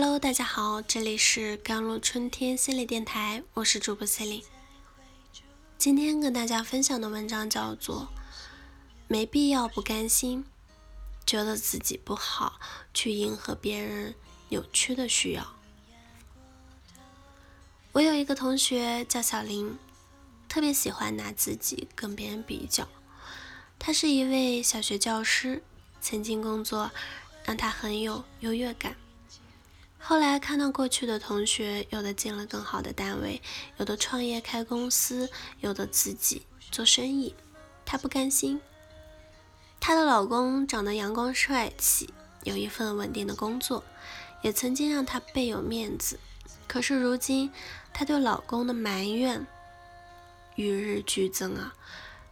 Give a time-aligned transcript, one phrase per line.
[0.00, 4.46] Hello，大家好，这里是甘露春天心理电台，我是主播 c e l i n e
[5.76, 8.02] 今天跟大家分享的文章叫做
[9.08, 10.44] 《没必要不甘心，
[11.26, 12.60] 觉得自己不好，
[12.94, 14.14] 去迎合别人
[14.50, 15.42] 扭曲的需要》。
[17.90, 19.76] 我有一个同学叫小林，
[20.48, 22.86] 特别喜欢拿自己跟别人比较。
[23.80, 25.60] 他是一位小学教师，
[26.00, 26.88] 曾经工作
[27.44, 28.94] 让他很有优越感。
[30.00, 33.42] 后来看到过去的同学，有的进了更好的单位，
[33.76, 35.28] 有的创业开公司，
[35.60, 37.34] 有的自己做生意，
[37.84, 38.60] 她不甘心。
[39.80, 42.08] 她的老公长得阳光帅气，
[42.44, 43.84] 有一份稳定的工作，
[44.42, 46.18] 也曾经让她倍有面子。
[46.66, 47.52] 可是如今，
[47.92, 49.46] 她对老公的埋怨
[50.54, 51.74] 与日俱增啊！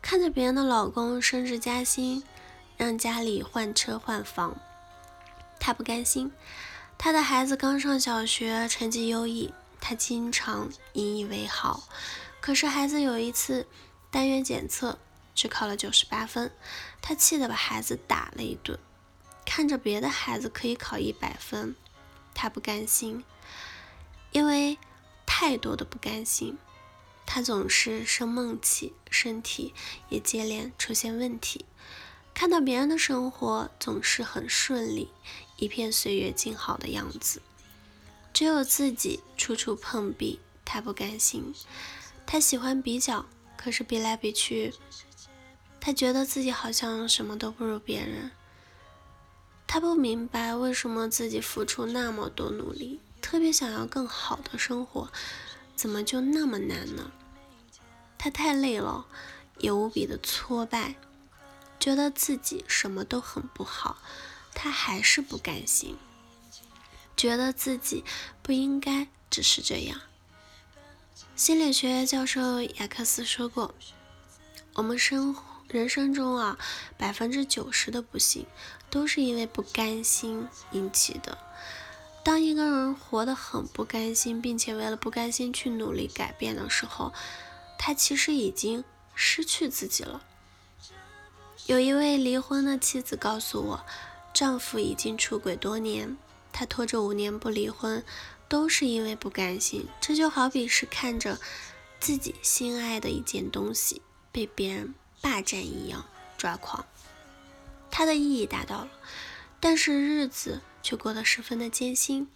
[0.00, 2.22] 看着别人的老公升职加薪，
[2.76, 4.56] 让家里换车换房，
[5.58, 6.30] 她不甘心。
[6.96, 11.84] 他的孩子刚上小学，成绩优异，他经常引以为豪。
[12.40, 13.66] 可是孩子有一次
[14.10, 14.98] 单元检测
[15.34, 16.50] 只考了九十八分，
[17.02, 18.78] 他气得把孩子打了一顿。
[19.44, 21.76] 看着别的孩子可以考一百分，
[22.34, 23.22] 他不甘心，
[24.32, 24.78] 因为
[25.26, 26.56] 太多的不甘心，
[27.26, 29.74] 他总是生闷气，身体
[30.08, 31.66] 也接连出现问题。
[32.32, 35.12] 看到别人的生活总是很顺利，
[35.64, 37.40] 一片岁月静好的样子，
[38.34, 41.54] 只有自己处处碰壁，他不甘心。
[42.26, 43.24] 他喜欢比较，
[43.56, 44.74] 可是比来比去，
[45.80, 48.30] 他觉得自己好像什么都不如别人。
[49.66, 55.10] 他不明白为什么自己付出那么多努力，特别想要更好的生活，
[55.74, 57.10] 怎么就那么难呢？
[58.18, 59.06] 他太累了，
[59.60, 60.96] 也无比的挫败。
[61.80, 63.98] 觉得自己什么都很不好，
[64.54, 65.96] 他还是不甘心，
[67.16, 68.04] 觉得自己
[68.42, 70.00] 不应该只是这样。
[71.36, 73.74] 心理学教授雅克斯说过，
[74.74, 75.34] 我们生
[75.68, 76.56] 人生中啊，
[76.96, 78.46] 百分之九十的不幸
[78.88, 81.36] 都是因为不甘心引起的。
[82.22, 87.12] 当一个人活得很不甘心，并且为了不甘心去努力改变的时候，
[87.78, 90.22] 他其实已经失去自己了。
[91.66, 93.86] 有一位离婚的妻子告诉我，
[94.34, 96.18] 丈夫已经出轨多年，
[96.52, 98.04] 她拖着五年不离婚，
[98.48, 99.86] 都是因为不甘心。
[100.00, 101.38] 这就好比是看着
[102.00, 104.02] 自己心爱的一件东西
[104.32, 106.04] 被别人霸占一样
[106.36, 106.84] 抓狂。
[107.90, 108.90] 她的意义达到了，
[109.60, 112.28] 但是日子却过得十分的艰辛。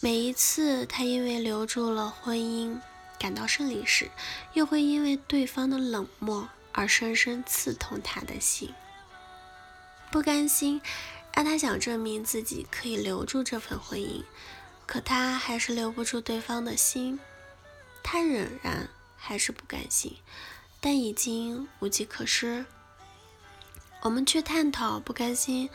[0.00, 2.78] 每一次她因为留住了婚姻
[3.18, 4.10] 感到胜利时，
[4.54, 6.48] 又会因为对方的冷漠。
[6.70, 8.72] 而深深刺痛他的心，
[10.10, 10.80] 不甘心，
[11.34, 14.24] 让他想证明自己可以留住这份婚姻，
[14.86, 17.20] 可他还是留不住对方的心，
[18.02, 20.16] 他仍然还是不甘心，
[20.80, 22.64] 但已经无计可施。
[24.00, 25.68] 我们去探讨不甘心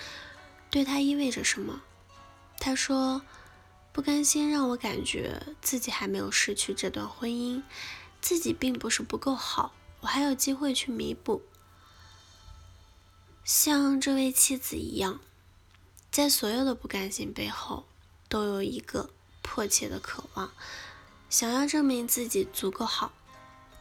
[0.72, 1.82] 对他意味着什么。
[2.60, 3.22] 他说
[3.94, 7.62] ：“不甘心让我感觉自己还没有失去这段婚姻，
[8.20, 11.42] 自己并不是不够好。”我还有机会去弥补，
[13.44, 15.20] 像这位妻子一样，
[16.10, 17.86] 在所有的不甘心背后，
[18.30, 19.10] 都有一个
[19.42, 20.52] 迫切的渴望，
[21.30, 23.12] 想要证明自己足够好。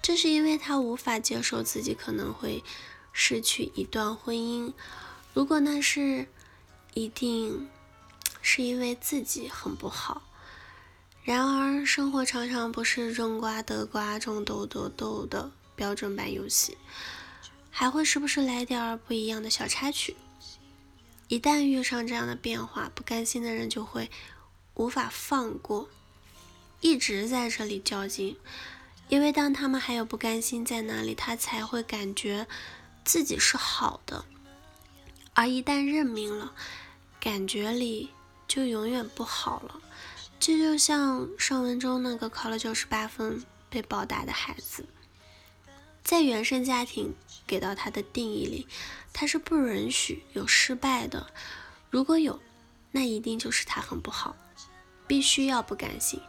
[0.02, 2.64] 这是因为他无法接受自己可能会
[3.12, 4.72] 失去一段婚姻，
[5.32, 6.26] 如果那是
[6.94, 7.68] 一定
[8.40, 10.22] 是因为自己很不好。
[11.22, 15.52] 然而，生活常常不是种瓜得瓜，种豆得豆的。
[15.74, 16.76] 标准版游戏
[17.74, 20.14] 还会时不时来点儿不一样的小插曲。
[21.28, 24.10] 一旦遇上这样的变化，不甘心的人就会
[24.74, 25.88] 无法放过，
[26.82, 28.36] 一直在这里较劲。
[29.08, 32.46] 因为当他们还有不甘心在那里，他才会感觉
[33.04, 34.24] 自己是好的。
[35.32, 36.52] 而一旦认命了，
[37.18, 38.10] 感觉里
[38.46, 39.80] 就永远不好了。
[40.38, 44.84] 这就像上文中那个考了九十八分被暴打的孩子。
[46.04, 47.14] 在原生家庭
[47.46, 48.66] 给到他的定义里，
[49.12, 51.26] 他是不允许有失败的。
[51.90, 52.40] 如果有，
[52.90, 54.36] 那一定就是他很不好，
[55.06, 56.20] 必须要不甘心，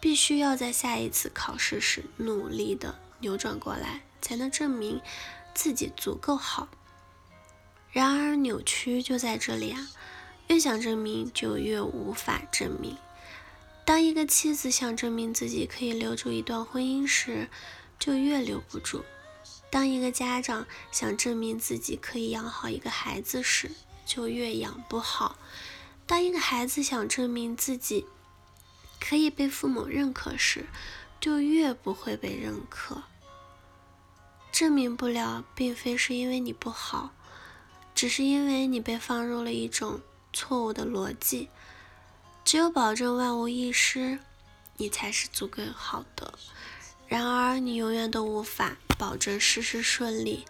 [0.00, 5.00] 必须要在下一次考试时努力的扭转过来，才能证明
[5.54, 6.68] 自己足够好。
[7.90, 9.88] 然而扭曲就在这里啊，
[10.48, 12.96] 越想证明就越无法证明。
[13.84, 17.48] 当一个妻子想证明自己可以留住一段婚姻时，
[17.98, 19.04] 就越留不住。
[19.72, 23.70] 当一个家长想证明自己可以养好一个孩子时，
[24.04, 25.38] 就越养不好。
[26.06, 28.04] 当一个孩子想证明自己
[29.00, 30.66] 可以被父母认可时，
[31.18, 33.04] 就越不会被认可。
[34.52, 37.14] 证明不了，并非是因为你不好，
[37.94, 40.02] 只是因为你被放入了一种
[40.34, 41.48] 错误的逻辑。
[42.44, 44.18] 只有保证万无一失，
[44.76, 46.38] 你才是足够好的。
[47.12, 50.46] 然而，你永远都无法保证事事顺利。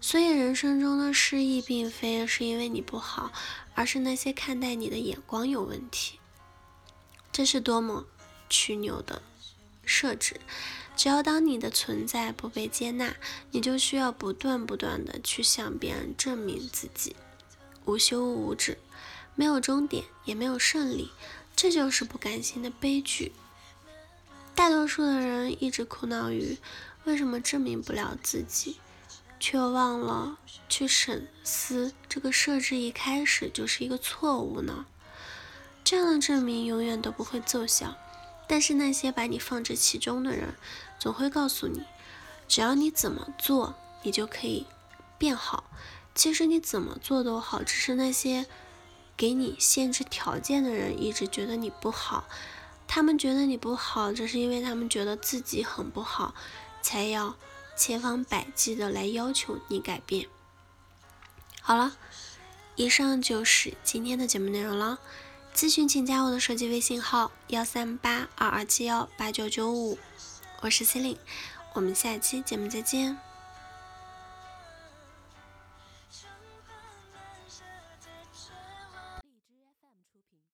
[0.00, 3.32] 所以，人生中的失意，并非是因为你不好，
[3.74, 6.20] 而是那些看待你的眼光有问题。
[7.32, 8.06] 这是多么
[8.48, 9.20] 曲扭的
[9.84, 10.40] 设置！
[10.96, 13.16] 只要当你的存在不被接纳，
[13.50, 17.16] 你就需要不断不断的去向别人证明自己，
[17.84, 18.78] 无休无止，
[19.34, 21.10] 没有终点，也没有胜利，
[21.56, 23.32] 这就是不甘心的悲剧。
[24.56, 26.56] 大多数的人一直苦恼于
[27.04, 28.80] 为什么证明不了自己，
[29.38, 34.86] 却忘了去审思这个设置一开始就是一个错误呢？
[35.84, 37.96] 这样的证明永远都不会奏效。
[38.48, 40.54] 但是那些把你放置其中的人，
[40.98, 41.82] 总会告诉你，
[42.48, 44.66] 只要你怎么做，你就可以
[45.18, 45.64] 变好。
[46.14, 48.46] 其实你怎么做都好，只是那些
[49.16, 52.26] 给你限制条件的人一直觉得你不好。
[52.88, 56.34] 他们觉得你不好，只是因为他们觉得自己很不好，
[56.80, 57.36] 才要
[57.76, 60.26] 千方百计的来要求你改变。
[61.60, 61.96] 好了，
[62.76, 64.98] 以上就是今天的节目内容了。
[65.54, 69.98] 咨询请加我的手机微信号幺三八二二七幺八九九五，
[70.60, 71.16] 我是 C 琳，
[71.72, 73.25] 我们下期节目再见。